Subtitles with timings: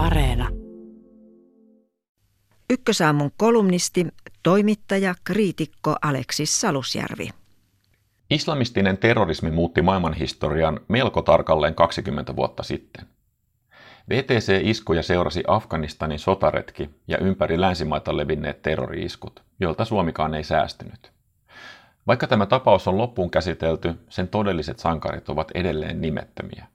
[0.00, 0.48] Areena.
[2.70, 4.06] Ykkösaamun kolumnisti,
[4.42, 7.28] toimittaja, kriitikko Aleksis Salusjärvi.
[8.30, 13.06] Islamistinen terrorismi muutti maailmanhistorian melko tarkalleen 20 vuotta sitten.
[14.08, 21.12] VTC-iskuja seurasi Afganistanin sotaretki ja ympäri länsimaita levinneet terrori-iskut, joilta Suomikaan ei säästynyt.
[22.06, 26.66] Vaikka tämä tapaus on loppuun käsitelty, sen todelliset sankarit ovat edelleen nimettömiä.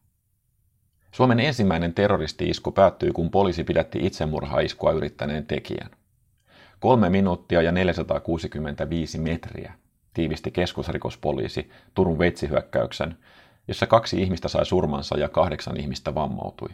[1.15, 5.89] Suomen ensimmäinen terroristi-isku päättyi, kun poliisi pidätti itsemurhaiskua yrittäneen tekijän.
[6.79, 9.73] Kolme minuuttia ja 465 metriä
[10.13, 13.17] tiivisti keskusrikospoliisi Turun veitsihyökkäyksen,
[13.67, 16.69] jossa kaksi ihmistä sai surmansa ja kahdeksan ihmistä vammautui.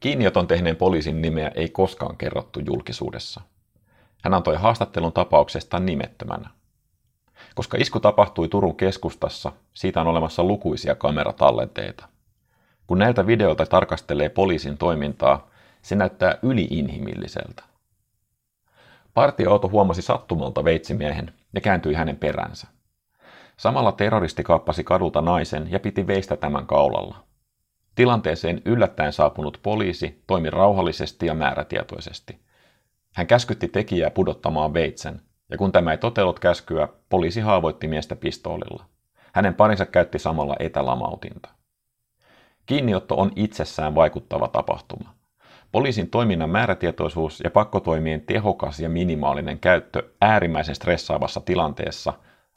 [0.00, 3.40] Kiinnioton tehneen poliisin nimeä ei koskaan kerrottu julkisuudessa.
[4.24, 6.50] Hän antoi haastattelun tapauksesta nimettömänä.
[7.54, 12.11] Koska isku tapahtui Turun keskustassa, siitä on olemassa lukuisia kameratallenteita.
[12.86, 15.50] Kun näiltä videoilta tarkastelee poliisin toimintaa,
[15.82, 17.62] se näyttää yliinhimilliseltä.
[19.14, 22.66] Partioauto huomasi sattumalta veitsimiehen ja kääntyi hänen peränsä.
[23.56, 27.24] Samalla terroristi kaappasi kadulta naisen ja piti veistä tämän kaulalla.
[27.94, 32.40] Tilanteeseen yllättäen saapunut poliisi toimi rauhallisesti ja määrätietoisesti.
[33.14, 35.20] Hän käskytti tekijää pudottamaan veitsen,
[35.50, 38.84] ja kun tämä ei totellut käskyä, poliisi haavoitti miestä pistoolilla.
[39.32, 41.48] Hänen parinsa käytti samalla etälamautinta.
[42.66, 45.14] Kiinniotto on itsessään vaikuttava tapahtuma.
[45.72, 52.12] Poliisin toiminnan määrätietoisuus ja pakkotoimien tehokas ja minimaalinen käyttö äärimmäisen stressaavassa tilanteessa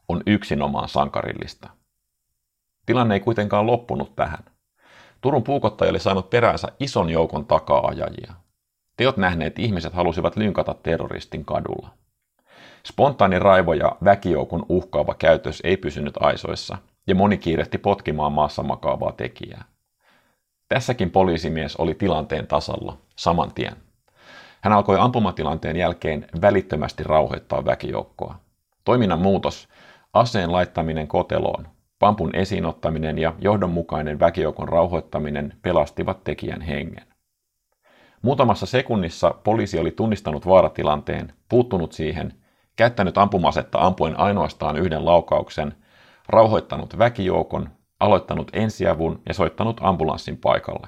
[0.07, 1.69] on yksinomaan sankarillista.
[2.85, 4.43] Tilanne ei kuitenkaan loppunut tähän.
[5.21, 8.33] Turun puukottaja oli saanut peräänsä ison joukon takaa-ajajia.
[8.97, 11.89] Teot nähneet ihmiset halusivat lynkata terroristin kadulla.
[12.85, 19.11] Spontaani raivo ja väkijoukon uhkaava käytös ei pysynyt aisoissa, ja moni kiirehti potkimaan maassa makaavaa
[19.11, 19.63] tekijää.
[20.67, 23.75] Tässäkin poliisimies oli tilanteen tasalla saman tien.
[24.61, 28.35] Hän alkoi ampumatilanteen jälkeen välittömästi rauhoittaa väkijoukkoa.
[28.83, 29.67] Toiminnan muutos,
[30.13, 31.67] aseen laittaminen koteloon,
[31.99, 37.05] pampun esiinottaminen ja johdonmukainen väkijoukon rauhoittaminen pelastivat tekijän hengen.
[38.21, 42.33] Muutamassa sekunnissa poliisi oli tunnistanut vaaratilanteen, puuttunut siihen,
[42.75, 45.73] käyttänyt ampumasetta ampuen ainoastaan yhden laukauksen,
[46.27, 47.69] rauhoittanut väkijoukon
[48.05, 50.87] aloittanut ensiavun ja soittanut ambulanssin paikalle.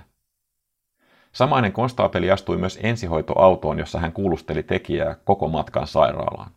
[1.32, 6.52] Samainen konstaapeli astui myös ensihoitoautoon, jossa hän kuulusteli tekijää koko matkan sairaalaan.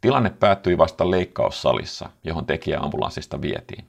[0.00, 3.84] Tilanne päättyi vasta leikkaussalissa, johon tekijä ambulanssista vietiin.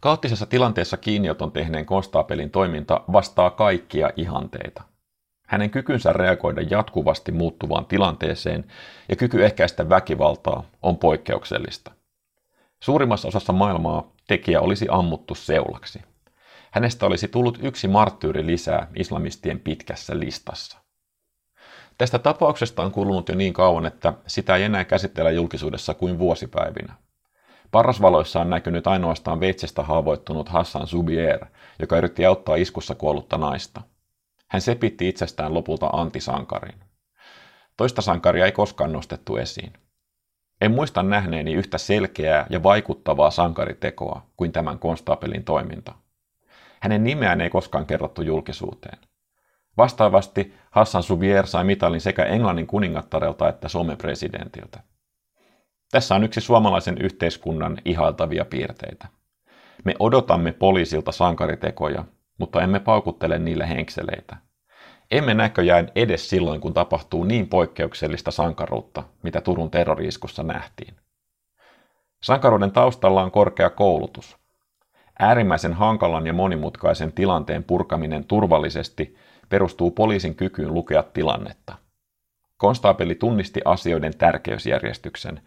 [0.00, 4.82] Kaoottisessa tilanteessa kiinnioton tehneen konstaapelin toiminta vastaa kaikkia ihanteita.
[5.46, 8.64] Hänen kykynsä reagoida jatkuvasti muuttuvaan tilanteeseen
[9.08, 11.92] ja kyky ehkäistä väkivaltaa on poikkeuksellista.
[12.82, 16.02] Suurimmassa osassa maailmaa tekijä olisi ammuttu seulaksi.
[16.70, 20.78] Hänestä olisi tullut yksi marttyyri lisää islamistien pitkässä listassa.
[21.98, 26.94] Tästä tapauksesta on kulunut jo niin kauan, että sitä ei enää käsitellä julkisuudessa kuin vuosipäivinä.
[27.70, 31.46] Parasvaloissa on näkynyt ainoastaan veitsestä haavoittunut Hassan Zubier,
[31.78, 33.80] joka yritti auttaa iskussa kuollutta naista.
[34.48, 36.80] Hän sepitti itsestään lopulta antisankarin.
[37.76, 39.72] Toista sankaria ei koskaan nostettu esiin.
[40.62, 45.94] En muista nähneeni yhtä selkeää ja vaikuttavaa sankaritekoa kuin tämän konstaapelin toiminta.
[46.80, 48.98] Hänen nimeään ei koskaan kerrottu julkisuuteen.
[49.76, 54.80] Vastaavasti Hassan Subier sai mitalin sekä Englannin kuningattarelta että Suomen presidentiltä.
[55.90, 59.06] Tässä on yksi suomalaisen yhteiskunnan ihailtavia piirteitä.
[59.84, 62.04] Me odotamme poliisilta sankaritekoja,
[62.38, 64.36] mutta emme paukuttele niille henkseleitä–
[65.12, 70.94] emme näköjään edes silloin, kun tapahtuu niin poikkeuksellista sankaruutta, mitä Turun terroriiskussa nähtiin.
[72.22, 74.36] Sankaruuden taustalla on korkea koulutus.
[75.18, 79.16] Äärimmäisen hankalan ja monimutkaisen tilanteen purkaminen turvallisesti
[79.48, 81.74] perustuu poliisin kykyyn lukea tilannetta.
[82.56, 85.40] Konstaapeli tunnisti asioiden tärkeysjärjestyksen,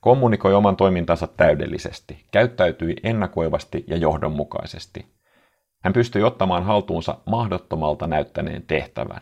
[0.00, 5.06] kommunikoi oman toimintansa täydellisesti, käyttäytyi ennakoivasti ja johdonmukaisesti–
[5.86, 9.20] hän pystyi ottamaan haltuunsa mahdottomalta näyttäneen tehtävän.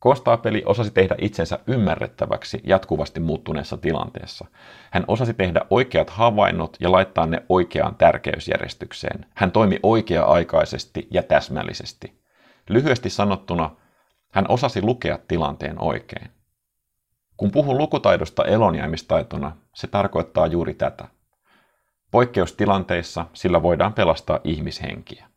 [0.00, 4.46] Kostaapeli osasi tehdä itsensä ymmärrettäväksi jatkuvasti muuttuneessa tilanteessa.
[4.90, 9.26] Hän osasi tehdä oikeat havainnot ja laittaa ne oikeaan tärkeysjärjestykseen.
[9.34, 12.22] Hän toimi oikea-aikaisesti ja täsmällisesti.
[12.68, 13.70] Lyhyesti sanottuna,
[14.30, 16.30] hän osasi lukea tilanteen oikein.
[17.36, 21.04] Kun puhun lukutaidosta elonjäämistaitona, se tarkoittaa juuri tätä.
[22.10, 25.31] Poikkeustilanteissa sillä voidaan pelastaa ihmishenkiä.